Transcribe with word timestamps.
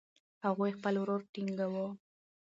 هغوی 0.45 0.71
خپل 0.77 0.93
ورور 0.97 1.21
تنګاوه. 1.33 1.87